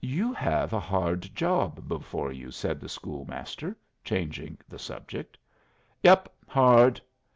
[0.00, 5.36] "You have a hard job before you," said the school master, changing the subject.
[6.04, 6.32] "Yep.
[6.46, 7.00] Hard."